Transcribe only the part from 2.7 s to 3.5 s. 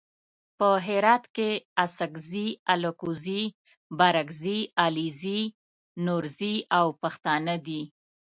الکوزي